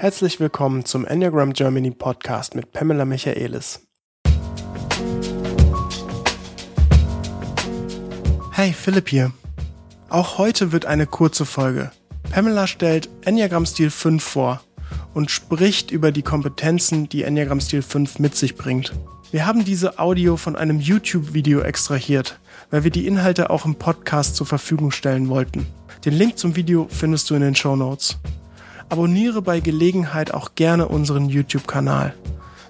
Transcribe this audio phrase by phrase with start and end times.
[0.00, 3.86] Herzlich willkommen zum Enneagram Germany Podcast mit Pamela Michaelis.
[8.52, 9.32] Hey, Philipp hier.
[10.08, 11.90] Auch heute wird eine kurze Folge.
[12.30, 14.62] Pamela stellt Enneagram Stil 5 vor
[15.12, 18.94] und spricht über die Kompetenzen, die Enneagram Stil 5 mit sich bringt.
[19.32, 24.34] Wir haben diese Audio von einem YouTube-Video extrahiert, weil wir die Inhalte auch im Podcast
[24.36, 25.66] zur Verfügung stellen wollten.
[26.06, 28.18] Den Link zum Video findest du in den Show Notes.
[28.90, 32.12] Abonniere bei Gelegenheit auch gerne unseren YouTube-Kanal.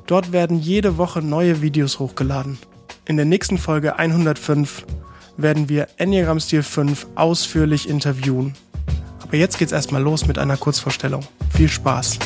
[0.06, 2.58] Dort werden jede Woche neue Videos hochgeladen.
[3.06, 4.84] In der nächsten Folge 105
[5.38, 8.52] werden wir Enneagram Stil 5 ausführlich interviewen.
[9.22, 11.22] Aber jetzt geht's erstmal los mit einer Kurzvorstellung.
[11.54, 12.18] Viel Spaß!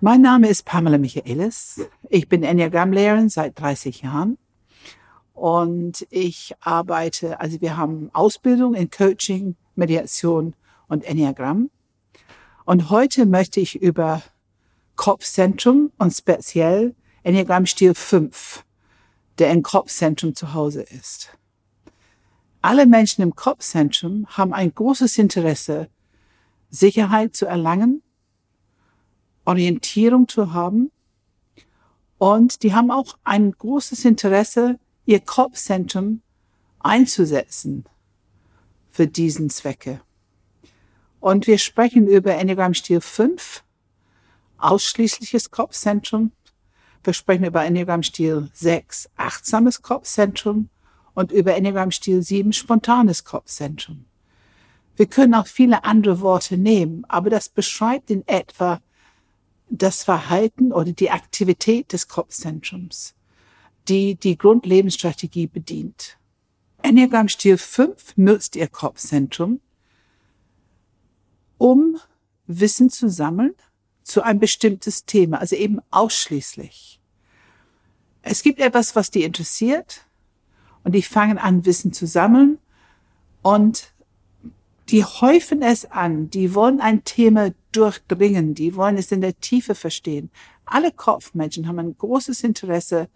[0.00, 1.80] Mein Name ist Pamela Michaelis.
[2.10, 4.36] Ich bin Enneagram-Lehrerin seit 30 Jahren.
[5.38, 10.56] Und ich arbeite, also wir haben Ausbildung in Coaching, Mediation
[10.88, 11.70] und Enneagramm.
[12.64, 14.20] Und heute möchte ich über
[14.96, 18.64] Kopfzentrum und speziell Enneagramm-Stil 5,
[19.38, 21.38] der im Kopfzentrum zu Hause ist.
[22.60, 25.88] Alle Menschen im Kopfzentrum haben ein großes Interesse,
[26.68, 28.02] Sicherheit zu erlangen,
[29.44, 30.90] Orientierung zu haben
[32.18, 36.20] und die haben auch ein großes Interesse, ihr Kopfzentrum
[36.80, 37.86] einzusetzen
[38.90, 40.02] für diesen Zwecke.
[41.18, 43.64] Und wir sprechen über Enneagram Stil 5,
[44.58, 46.32] ausschließliches Kopfzentrum.
[47.02, 50.68] Wir sprechen über Enneagram Stil 6, achtsames Kopfzentrum
[51.14, 54.04] und über Enneagram Stil 7, spontanes Kopfzentrum.
[54.96, 58.82] Wir können auch viele andere Worte nehmen, aber das beschreibt in etwa
[59.70, 63.14] das Verhalten oder die Aktivität des Kopfzentrums
[63.88, 66.18] die die Grundlebensstrategie bedient.
[66.82, 69.60] Enneagram Stil 5 nutzt ihr Kopfzentrum,
[71.58, 71.98] um
[72.46, 73.54] Wissen zu sammeln
[74.02, 77.00] zu ein bestimmtes Thema, also eben ausschließlich.
[78.22, 80.06] Es gibt etwas, was die interessiert
[80.82, 82.58] und die fangen an, Wissen zu sammeln
[83.42, 83.92] und
[84.88, 89.74] die häufen es an, die wollen ein Thema durchdringen, die wollen es in der Tiefe
[89.74, 90.30] verstehen.
[90.64, 93.08] Alle Kopfmenschen haben ein großes Interesse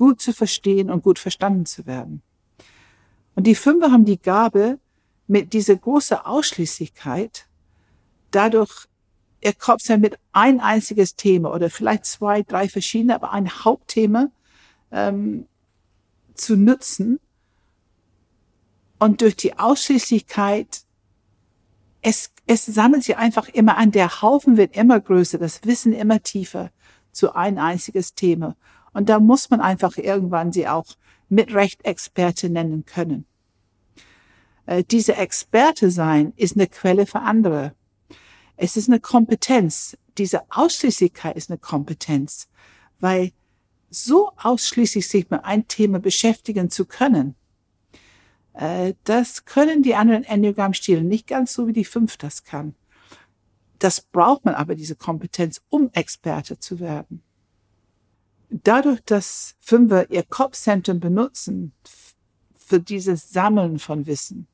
[0.00, 2.22] gut zu verstehen und gut verstanden zu werden.
[3.34, 4.78] Und die Fünfer haben die Gabe,
[5.26, 7.46] mit dieser großen Ausschließlichkeit
[8.30, 8.86] dadurch
[9.42, 14.30] ihr Kopf sein mit ein einziges Thema oder vielleicht zwei, drei verschiedene, aber ein Hauptthema
[14.90, 15.46] ähm,
[16.32, 17.20] zu nutzen
[18.98, 20.84] und durch die Ausschließlichkeit
[22.00, 26.22] es, es sammelt sich einfach immer an, der Haufen wird immer größer, das Wissen immer
[26.22, 26.70] tiefer
[27.12, 28.56] zu ein einziges Thema.
[28.92, 30.86] Und da muss man einfach irgendwann sie auch
[31.28, 33.24] mit Recht Experte nennen können.
[34.66, 37.74] Äh, diese Experte sein ist eine Quelle für andere.
[38.56, 39.96] Es ist eine Kompetenz.
[40.18, 42.48] Diese Ausschließlichkeit ist eine Kompetenz,
[42.98, 43.32] weil
[43.90, 47.36] so ausschließlich sich mit ein Thema beschäftigen zu können,
[48.54, 52.74] äh, das können die anderen Enneagramm-Stile nicht ganz so wie die fünf das kann.
[53.78, 57.22] Das braucht man aber, diese Kompetenz, um Experte zu werden
[58.50, 61.72] dadurch, dass Fünfer ihr Kopfzentrum benutzen
[62.56, 64.46] für dieses Sammeln von Wissen,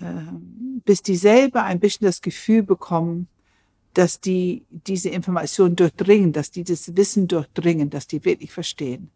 [0.00, 3.28] ähm, bis die selber ein bisschen das Gefühl bekommen,
[3.94, 9.10] dass die diese Information durchdringen, dass die das Wissen durchdringen, dass die wirklich verstehen.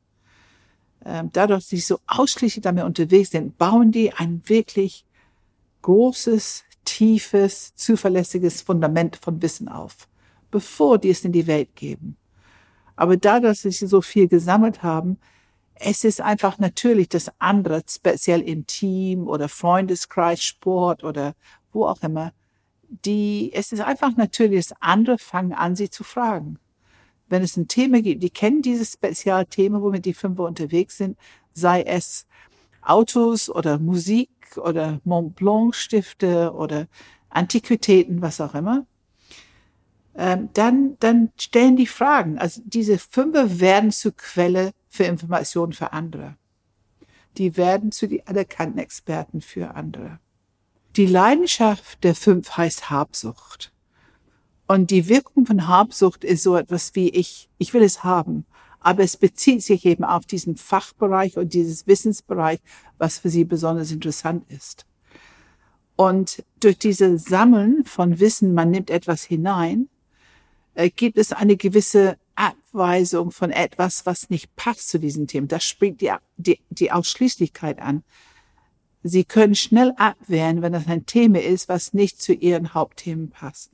[1.04, 5.04] Ähm, dadurch, dass sie so ausschließlich damit unterwegs sind, bauen die ein wirklich
[5.82, 10.08] großes, tiefes, zuverlässiges Fundament von Wissen auf,
[10.50, 12.16] bevor die es in die Welt geben.
[12.96, 15.18] Aber da, dass sie so viel gesammelt haben,
[15.74, 21.34] es ist einfach natürlich das andere, speziell im Team oder Freundeskreis, Sport oder
[21.72, 22.32] wo auch immer,
[22.88, 26.58] die, es ist einfach natürlich, das andere fangen an, sie zu fragen.
[27.28, 31.18] Wenn es ein Thema gibt, die kennen dieses Spezialthema, womit die Fünfer unterwegs sind,
[31.52, 32.26] sei es
[32.80, 36.86] Autos oder Musik oder Mont Blanc Stifte oder
[37.28, 38.86] Antiquitäten, was auch immer
[40.16, 42.38] dann, dann stellen die Fragen.
[42.38, 46.36] Also diese Fünfe werden zur Quelle für Informationen für andere.
[47.36, 50.18] Die werden zu die anerkannten Experten für andere.
[50.96, 53.72] Die Leidenschaft der fünf heißt Habsucht.
[54.66, 58.46] Und die Wirkung von Habsucht ist so etwas wie ich, ich will es haben.
[58.80, 62.60] Aber es bezieht sich eben auf diesen Fachbereich und dieses Wissensbereich,
[62.96, 64.86] was für sie besonders interessant ist.
[65.96, 69.88] Und durch diese Sammeln von Wissen, man nimmt etwas hinein,
[70.76, 75.48] äh, gibt es eine gewisse Abweisung von etwas, was nicht passt zu diesen Themen.
[75.48, 78.04] Das springt die, die, die Ausschließlichkeit an.
[79.02, 83.70] Sie können schnell abwehren, wenn das ein Thema ist, was nicht zu Ihren Hauptthemen passt.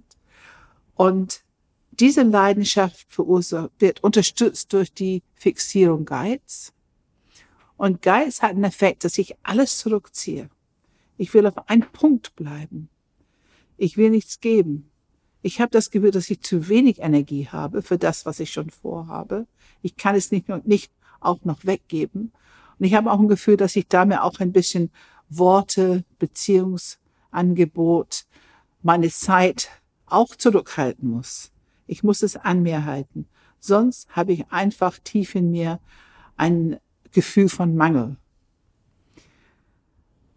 [0.95, 1.43] Und
[1.91, 6.73] diese Leidenschaft verursacht, wird unterstützt durch die Fixierung Geiz.
[7.77, 10.49] Und Geiz hat einen Effekt, dass ich alles zurückziehe.
[11.17, 12.89] Ich will auf einen Punkt bleiben.
[13.77, 14.92] Ich will nichts geben.
[15.43, 18.71] Ich habe das Gefühl, dass ich zu wenig Energie habe für das, was ich schon
[18.71, 19.47] vorhabe.
[19.83, 22.33] Ich kann es nicht, nicht auch noch weggeben.
[22.79, 24.91] Und ich habe auch ein Gefühl, dass ich damit auch ein bisschen
[25.29, 28.27] Worte, Beziehungsangebot,
[28.83, 29.69] meine Zeit
[30.07, 31.51] auch zurückhalten muss.
[31.87, 33.27] Ich muss es an mir halten.
[33.59, 35.81] Sonst habe ich einfach tief in mir
[36.37, 36.79] ein
[37.13, 38.17] Gefühl von Mangel.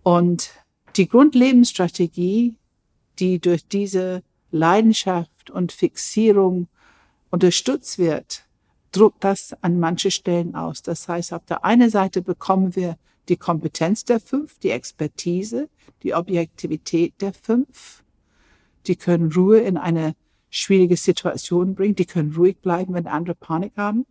[0.04, 0.52] Und
[0.96, 2.56] die Grundlebensstrategie,
[3.20, 6.68] die durch diese Leidenschaft und Fixierung
[7.30, 8.46] unterstützt wird,
[8.92, 10.82] druckt das an manche Stellen aus.
[10.82, 12.98] Das heißt, auf der einen Seite bekommen wir
[13.28, 15.70] die Kompetenz der fünf, die Expertise,
[16.04, 18.04] die Objektivität der fünf.
[18.88, 20.16] Die können Ruhe in eine
[20.50, 21.96] schwierige Situation bringen.
[21.96, 24.06] Die können ruhig bleiben, wenn andere Panik haben.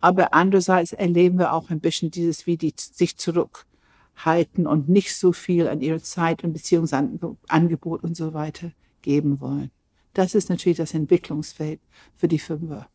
[0.00, 5.32] Aber andererseits erleben wir auch ein bisschen dieses, wie die sich zurückhalten und nicht so
[5.32, 8.72] viel an ihre Zeit und Beziehungsangebot und so weiter
[9.06, 9.70] geben wollen.
[10.12, 11.80] Das ist natürlich das Entwicklungsfeld
[12.16, 12.88] für die Fünfer.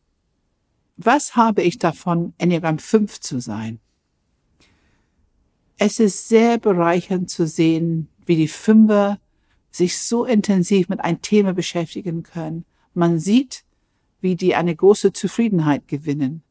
[0.96, 3.80] Was habe ich davon, Enneagramm 5 zu sein?
[5.78, 9.18] Es ist sehr bereichernd zu sehen, wie die Fünfer
[9.70, 12.64] sich so intensiv mit einem Thema beschäftigen können.
[12.94, 13.64] Man sieht,
[14.20, 16.42] wie die eine große Zufriedenheit gewinnen,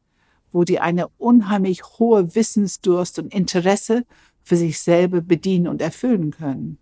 [0.50, 4.04] wo die eine unheimlich hohe Wissensdurst und Interesse
[4.42, 6.78] für sich selber bedienen und erfüllen können.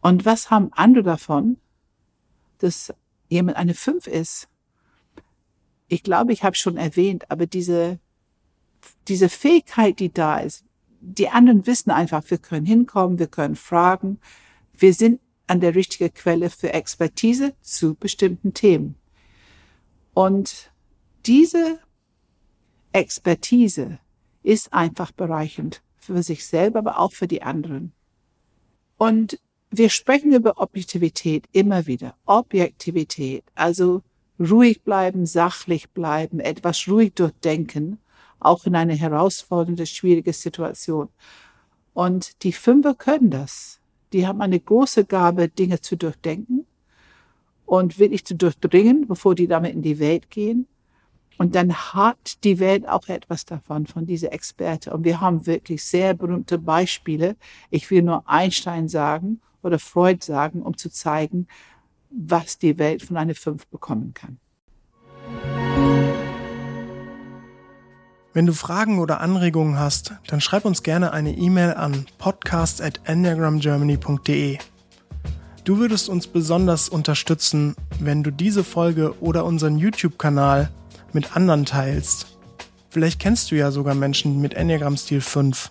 [0.00, 1.58] Und was haben andere davon,
[2.58, 2.92] dass
[3.28, 4.48] jemand eine Fünf ist?
[5.88, 7.98] Ich glaube, ich habe schon erwähnt, aber diese,
[9.08, 10.64] diese Fähigkeit, die da ist,
[11.00, 14.20] die anderen wissen einfach, wir können hinkommen, wir können fragen,
[14.72, 18.94] wir sind an der richtigen Quelle für Expertise zu bestimmten Themen.
[20.14, 20.70] Und
[21.26, 21.80] diese
[22.92, 23.98] Expertise
[24.42, 27.92] ist einfach bereichend für sich selber, aber auch für die anderen.
[28.96, 32.16] Und wir sprechen über Objektivität immer wieder.
[32.26, 34.02] Objektivität, also
[34.38, 37.98] ruhig bleiben, sachlich bleiben, etwas ruhig durchdenken,
[38.40, 41.08] auch in eine herausfordernde, schwierige Situation.
[41.92, 43.80] Und die Fünfer können das.
[44.12, 46.66] Die haben eine große Gabe, Dinge zu durchdenken
[47.64, 50.66] und wirklich zu durchdringen, bevor die damit in die Welt gehen.
[51.38, 54.92] Und dann hat die Welt auch etwas davon, von dieser Experte.
[54.92, 57.36] Und wir haben wirklich sehr berühmte Beispiele.
[57.70, 61.46] Ich will nur Einstein sagen oder Freud sagen, um zu zeigen,
[62.10, 64.38] was die Welt von einer Fünf bekommen kann.
[68.32, 74.58] Wenn du Fragen oder Anregungen hast, dann schreib uns gerne eine E-Mail an podcast@enneagramgermany.de.
[75.64, 80.70] Du würdest uns besonders unterstützen, wenn du diese Folge oder unseren YouTube-Kanal
[81.12, 82.38] mit anderen teilst.
[82.88, 85.70] Vielleicht kennst du ja sogar Menschen mit Enneagram-Stil 5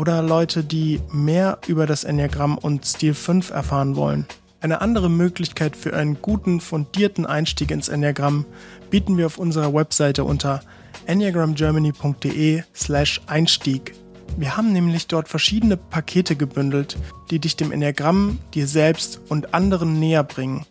[0.00, 4.24] oder Leute, die mehr über das Enneagramm und Stil 5 erfahren wollen.
[4.62, 8.46] Eine andere Möglichkeit für einen guten, fundierten Einstieg ins Enneagramm
[8.88, 10.62] bieten wir auf unserer Webseite unter
[11.04, 13.94] enneagramgermany.de slash Einstieg.
[14.38, 16.96] Wir haben nämlich dort verschiedene Pakete gebündelt,
[17.30, 20.64] die dich dem Enneagramm, dir selbst und anderen näher bringen,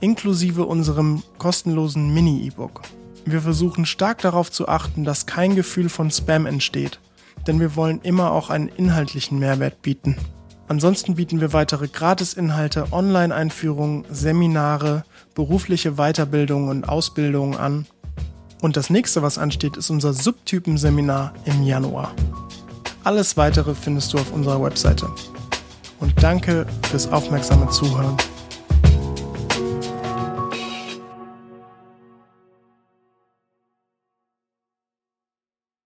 [0.00, 2.80] inklusive unserem kostenlosen Mini-E-Book.
[3.26, 7.00] Wir versuchen stark darauf zu achten, dass kein Gefühl von Spam entsteht
[7.46, 10.16] denn wir wollen immer auch einen inhaltlichen Mehrwert bieten.
[10.68, 17.86] Ansonsten bieten wir weitere Gratisinhalte, Online-Einführungen, Seminare, berufliche Weiterbildungen und Ausbildungen an.
[18.62, 22.12] Und das nächste, was ansteht, ist unser Subtypenseminar im Januar.
[23.04, 25.08] Alles weitere findest du auf unserer Webseite.
[26.00, 28.16] Und danke fürs aufmerksame Zuhören.